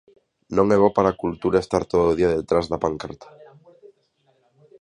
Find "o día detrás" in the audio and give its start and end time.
2.09-2.65